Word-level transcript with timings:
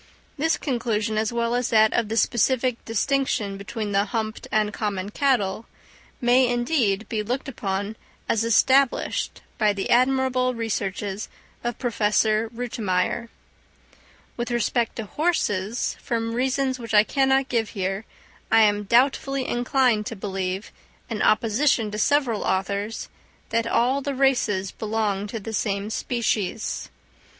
This 0.35 0.57
conclusion, 0.57 1.15
as 1.15 1.31
well 1.31 1.53
as 1.53 1.69
that 1.69 1.93
of 1.93 2.09
the 2.09 2.17
specific 2.17 2.83
distinction 2.85 3.55
between 3.55 3.91
the 3.91 4.05
humped 4.05 4.47
and 4.51 4.73
common 4.73 5.11
cattle, 5.11 5.67
may, 6.19 6.47
indeed, 6.47 7.07
be 7.07 7.21
looked 7.21 7.47
upon 7.47 7.95
as 8.27 8.43
established 8.43 9.41
by 9.59 9.73
the 9.73 9.91
admirable 9.91 10.55
researches 10.55 11.29
of 11.63 11.77
Professor 11.77 12.49
Rütimeyer. 12.49 13.29
With 14.37 14.49
respect 14.49 14.95
to 14.95 15.05
horses, 15.05 15.95
from 16.01 16.33
reasons 16.33 16.79
which 16.79 16.95
I 16.95 17.03
cannot 17.03 17.51
here 17.51 18.01
give, 18.01 18.03
I 18.51 18.63
am 18.63 18.85
doubtfully 18.85 19.45
inclined 19.47 20.07
to 20.07 20.15
believe, 20.15 20.71
in 21.11 21.21
opposition 21.21 21.91
to 21.91 21.99
several 21.99 22.41
authors, 22.43 23.07
that 23.49 23.67
all 23.67 24.01
the 24.01 24.15
races 24.15 24.71
belong 24.71 25.27
to 25.27 25.39
the 25.39 25.53
same 25.53 25.91
species. 25.91 26.89